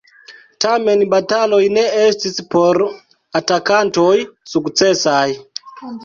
[0.63, 2.79] Tamen bataloj ne estis por
[3.41, 4.15] atakantoj
[4.55, 5.21] sukcesaj.